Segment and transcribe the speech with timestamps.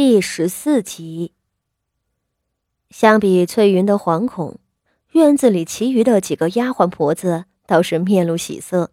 [0.00, 1.32] 第十四集。
[2.88, 4.60] 相比翠云的惶恐，
[5.10, 8.92] 院子里其余的几个丫鬟婆子倒是面露喜色。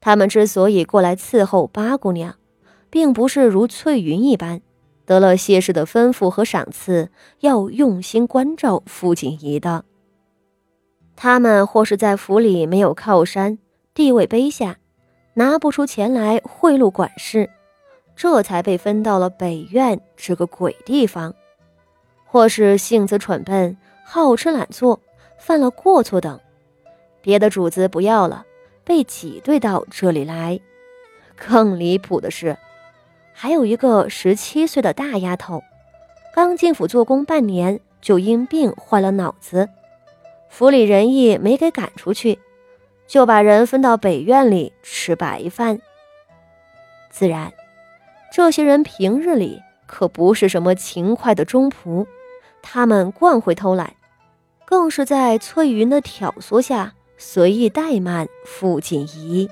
[0.00, 2.36] 他们之所以过来伺候八姑娘，
[2.88, 4.62] 并不是如翠云一般，
[5.04, 7.10] 得了谢氏的吩咐和赏赐，
[7.40, 9.84] 要用心关照傅锦仪的。
[11.14, 13.58] 他们或是在府里没有靠山，
[13.92, 14.78] 地位卑下，
[15.34, 17.50] 拿不出钱来贿赂管事。
[18.16, 21.34] 这才被分到了北院这个鬼地方，
[22.24, 24.98] 或是性子蠢笨、好吃懒做、
[25.38, 26.40] 犯了过错等，
[27.20, 28.46] 别的主子不要了，
[28.84, 30.58] 被挤兑到这里来。
[31.36, 32.56] 更离谱的是，
[33.34, 35.62] 还有一个十七岁的大丫头，
[36.34, 39.68] 刚进府做工半年，就因病坏了脑子，
[40.48, 42.38] 府里人意没给赶出去，
[43.06, 45.78] 就把人分到北院里吃白饭。
[47.10, 47.52] 自然。
[48.36, 52.06] 这些人平日里可不是什么勤快的忠仆，
[52.60, 53.94] 他们惯会偷懒，
[54.66, 59.48] 更是在翠云的挑唆下随意怠慢傅锦仪。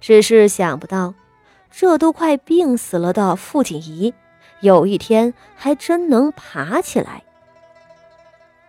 [0.00, 1.14] 只是想不到，
[1.70, 4.12] 这都快病死了的傅锦仪，
[4.58, 7.22] 有一天还真能爬起来。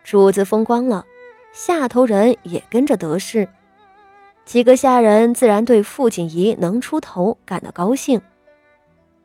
[0.04, 1.04] 主子风光了，
[1.52, 3.50] 下头人也跟着得势，
[4.46, 8.22] 几个下人自然对傅锦仪能出头感到高兴。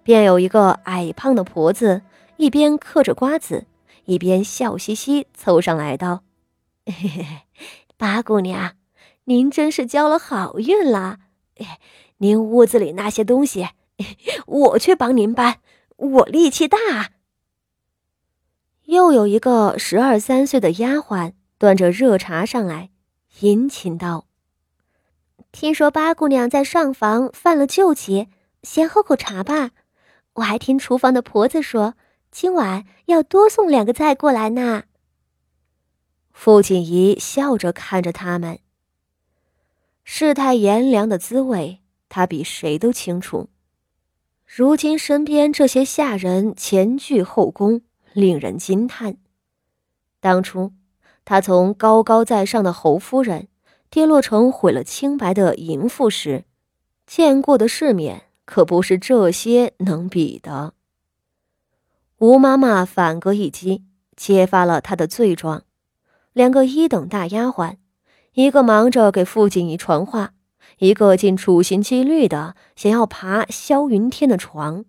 [0.03, 2.03] 便有一个矮胖的婆子，
[2.37, 3.67] 一边嗑着瓜子，
[4.05, 6.25] 一边笑嘻嘻凑上来道
[6.87, 7.27] ：“嘿嘿嘿，
[7.97, 8.73] 八姑娘，
[9.25, 11.19] 您真是交了好运啦。
[12.19, 13.69] 您屋子里那些东西，
[14.47, 15.61] 我去帮您搬，
[15.97, 16.79] 我力气大。”
[18.87, 22.91] 又有一个十二三岁的丫鬟端着热茶上来，
[23.41, 24.27] 殷勤道
[25.53, 28.29] ：“听说八姑娘在上房犯了旧疾，
[28.65, 29.71] 先喝口茶吧。”
[30.35, 31.95] 我还听厨房的婆子说，
[32.31, 34.85] 今晚要多送两个菜过来呢。
[36.33, 38.59] 傅锦仪笑着看着他们，
[40.03, 43.51] 世态炎凉的滋味，他比谁都清楚。
[44.47, 47.83] 如今身边这些下人前倨后恭，
[48.15, 49.19] 令人惊叹。
[50.21, 50.73] 当初
[51.25, 53.49] 他从高高在上的侯夫人
[53.91, 56.45] 跌落成毁了清白的淫妇时，
[57.07, 58.32] 见过的世面。
[58.45, 60.75] 可不是这些能比的。
[62.19, 63.85] 吴妈妈反戈一击，
[64.17, 65.65] 揭发了他的罪状。
[66.33, 67.77] 两个一等大丫鬟，
[68.35, 70.33] 一个忙着给傅锦仪传话，
[70.79, 74.85] 一个竟处心积虑的想要爬萧云天的床。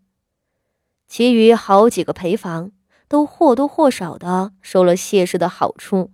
[1.08, 2.72] 其余好几个陪房，
[3.08, 6.12] 都或多或少的收了谢氏的好处，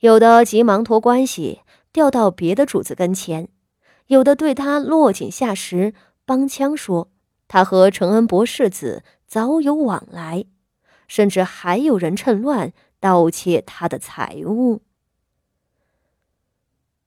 [0.00, 1.60] 有的急忙托关系
[1.92, 3.48] 调到别的主子跟前，
[4.08, 5.94] 有的对他落井下石。
[6.24, 7.10] 帮腔说，
[7.48, 10.44] 他和承恩伯世子早有往来，
[11.08, 14.82] 甚至还有人趁乱盗窃他的财物。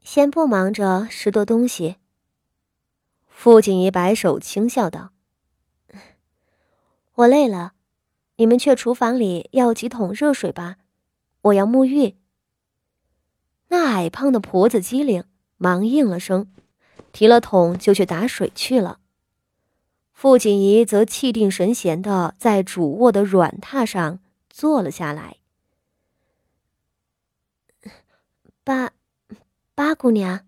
[0.02, 1.96] 先不忙着拾掇东西。
[3.28, 5.12] 傅锦仪摆手轻笑道
[7.16, 7.74] ：“我累了，
[8.36, 10.78] 你们去厨房里要几桶热水吧，
[11.42, 12.18] 我要沐浴。”
[13.70, 15.24] 那矮胖的婆子机灵，
[15.58, 16.52] 忙应了声，
[17.12, 19.00] 提了桶就去打水去了。
[20.16, 25.36] 傅锦仪则气定神闲的在主卧的软榻上坐了下来。
[28.64, 28.94] 八，
[29.76, 30.48] 八姑娘。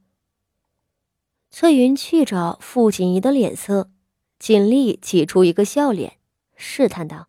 [1.52, 3.92] 翠云觑着傅锦仪的脸色，
[4.40, 6.18] 尽力挤出一个笑脸，
[6.56, 7.28] 试探道：“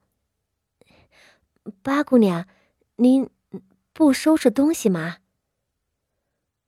[1.82, 2.46] 八姑娘，
[2.96, 3.28] 您
[3.92, 5.16] 不收拾东西吗？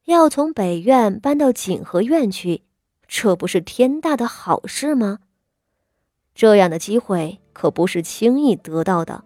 [0.06, 2.64] 要从北院搬到景和院去，
[3.06, 5.20] 这不是天大的好事吗？”
[6.40, 9.22] 这样的机会可不是轻易得到的，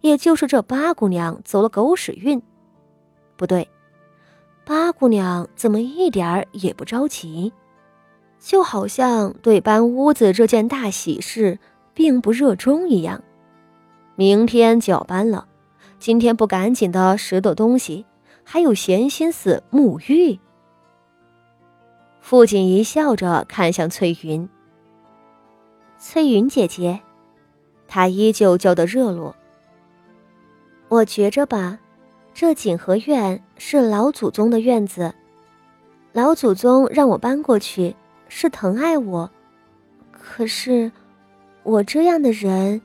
[0.00, 2.40] 也就是这八姑娘走了狗屎运。
[3.36, 3.68] 不对，
[4.64, 7.52] 八姑娘怎么一点儿也不着急，
[8.40, 11.58] 就好像对搬屋子这件大喜事
[11.92, 13.22] 并不热衷一样。
[14.16, 15.46] 明天就要搬了，
[15.98, 18.06] 今天不赶紧的拾掇东西，
[18.42, 20.40] 还有闲心思沐浴？
[22.22, 24.48] 傅锦仪笑着看向翠云。
[26.00, 27.00] 翠云姐姐，
[27.88, 29.34] 她依旧叫得热络。
[30.88, 31.78] 我觉着吧，
[32.32, 35.12] 这景和院是老祖宗的院子，
[36.12, 37.96] 老祖宗让我搬过去，
[38.28, 39.28] 是疼爱我。
[40.12, 40.90] 可是，
[41.64, 42.80] 我这样的人，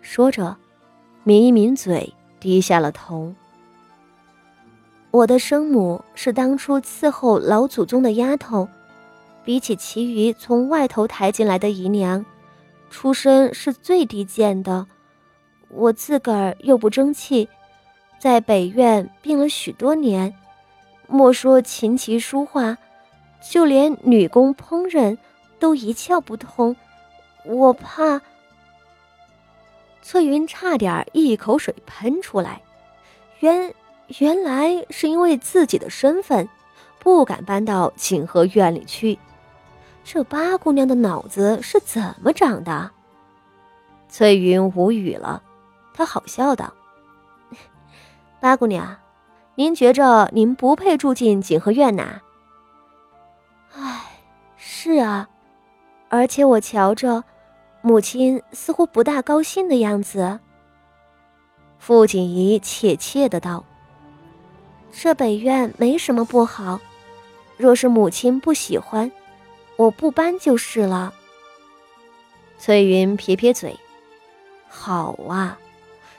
[0.00, 0.56] 说着，
[1.24, 3.34] 抿一抿嘴，低下了头。
[5.10, 8.68] 我的生母是当初伺候老祖宗的丫头。
[9.44, 12.24] 比起其余从外头抬进来的姨娘，
[12.88, 14.86] 出身是最低贱的，
[15.68, 17.48] 我自个儿又不争气，
[18.18, 20.34] 在北院病了许多年，
[21.06, 22.78] 莫说琴棋书画，
[23.52, 25.16] 就连女工烹饪
[25.58, 26.74] 都一窍不通。
[27.44, 28.20] 我怕……
[30.00, 32.62] 翠云差点一口水喷出来，
[33.40, 33.74] 原
[34.18, 36.48] 原来是因为自己的身份，
[36.98, 39.18] 不敢搬到景和院里去。
[40.04, 42.90] 这八姑娘的脑子是怎么长的？
[44.08, 45.42] 翠云无语了，
[45.94, 46.72] 她好笑道
[48.38, 48.96] ：“八姑娘，
[49.54, 52.20] 您觉着您不配住进景和院呐
[53.74, 54.02] ？”“唉，
[54.56, 55.28] 是啊，
[56.10, 57.24] 而且我瞧着，
[57.80, 60.38] 母亲似乎不大高兴的样子。”
[61.80, 63.64] 傅锦仪怯怯的道
[64.92, 66.78] ：“这北院没什么不好，
[67.56, 69.10] 若是母亲不喜欢。”
[69.76, 71.12] 我不搬就是了。
[72.58, 73.76] 翠云撇撇嘴
[74.68, 75.58] ：“好啊，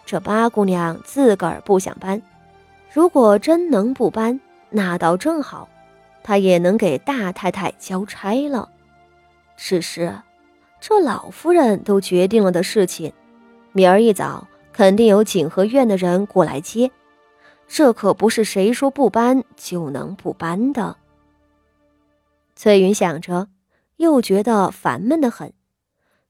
[0.06, 2.22] 这八姑娘自个儿不想搬。
[2.94, 5.68] 如果真能不搬，那倒正好，
[6.24, 8.70] 她也能给大太太交差了。
[9.58, 10.14] 只是，
[10.80, 13.12] 这老夫人都决定了的事情，
[13.72, 16.92] 明儿一早肯定有景和院的人过来接，
[17.68, 20.98] 这可不是谁说不搬就能不搬的。”
[22.56, 23.50] 翠云想着，
[23.98, 25.54] 又觉得烦闷的很，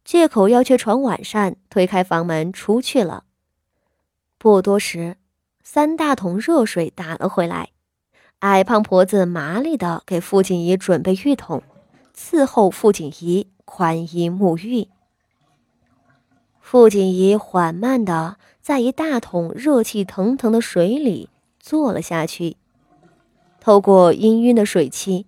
[0.03, 3.25] 借口要去床晚膳，推开房门出去了。
[4.39, 5.17] 不多时，
[5.63, 7.69] 三大桶热水打了回来，
[8.39, 11.61] 矮胖婆子麻利的给傅锦仪准备浴桶，
[12.15, 14.89] 伺候傅锦仪宽衣沐浴。
[16.59, 21.29] 傅锦仪缓慢的在一大桶热气腾腾的水里
[21.59, 22.57] 坐了下去，
[23.59, 25.27] 透过氤氲的水汽。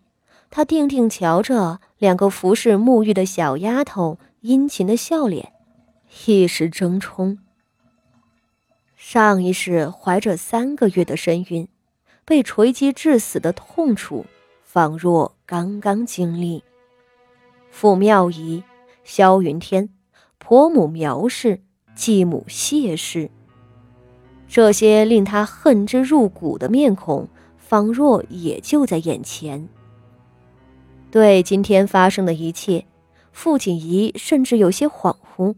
[0.49, 5.51] 他定定瞧着两个服侍沐浴的小丫头殷勤的笑脸，
[6.25, 7.37] 一时争冲。
[8.95, 11.67] 上一世怀着三个月的身孕，
[12.25, 14.25] 被锤击致死的痛楚，
[14.63, 16.63] 仿若刚刚经历。
[17.69, 18.63] 父妙仪、
[19.03, 19.89] 萧云天、
[20.39, 21.61] 婆母苗氏、
[21.95, 23.29] 继母谢氏，
[24.47, 27.27] 这些令他恨之入骨的面孔，
[27.57, 29.69] 仿若也就在眼前。
[31.17, 32.85] 对今天发生的一切，
[33.31, 35.55] 傅锦仪甚至有些恍惚。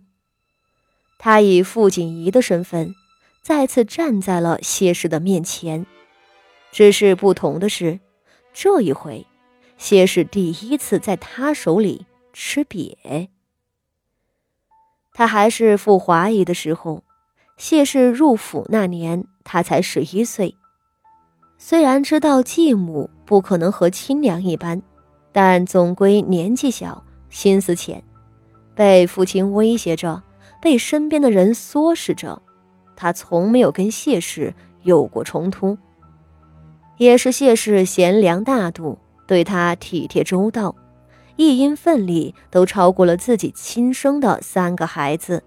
[1.18, 2.96] 他以傅锦仪的身份，
[3.44, 5.86] 再次站在了谢氏的面前。
[6.72, 8.00] 只是不同的是，
[8.54, 9.28] 这一回，
[9.78, 13.28] 谢氏第一次在他手里吃瘪。
[15.14, 17.04] 他还是傅华仪的时候，
[17.58, 20.56] 谢氏入府那年，他才十一岁。
[21.58, 24.82] 虽然知道继母不可能和亲娘一般。
[25.32, 28.04] 但总归年纪小，心思浅，
[28.74, 30.24] 被父亲威胁着，
[30.62, 32.42] 被身边的人唆使着，
[32.96, 34.54] 他从没有跟谢氏
[34.84, 35.78] 有过冲突。
[36.98, 38.98] 也是谢氏贤良大度，
[39.28, 40.76] 对他体贴周到，
[41.38, 45.44] 一因奋力都超过了自己亲生的三个孩子，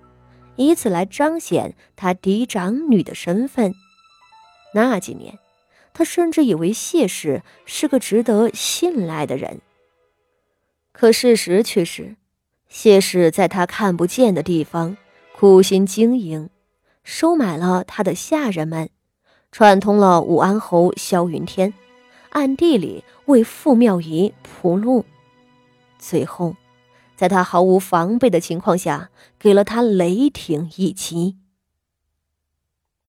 [0.57, 3.75] 以此来彰显他嫡长女的身份。
[4.73, 5.39] 那几年，
[5.93, 9.61] 他甚至以为谢氏是个值得信赖的人。
[10.93, 12.17] 可事实却是，
[12.69, 14.97] 谢氏在他看不见的地方
[15.35, 16.51] 苦心经营，
[17.03, 18.91] 收买了他的下人们，
[19.51, 21.75] 串通了武安侯萧云天，
[22.31, 25.05] 暗地里为傅妙仪铺路，
[25.99, 26.57] 最后，
[27.17, 31.37] 在他毫无防备的情况下，给了他雷霆一击。